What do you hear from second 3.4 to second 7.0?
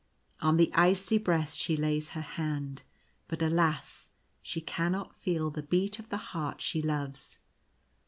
alas! she cannot feel the beat of the heart she